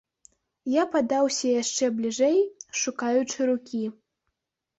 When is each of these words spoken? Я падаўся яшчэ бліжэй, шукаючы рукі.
Я 0.75 0.83
падаўся 0.95 1.47
яшчэ 1.61 1.85
бліжэй, 1.99 2.39
шукаючы 2.85 3.39
рукі. 3.53 3.83